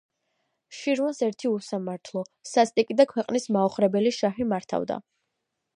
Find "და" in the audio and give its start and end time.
3.03-3.07